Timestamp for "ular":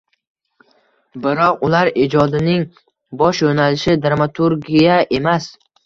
1.67-1.93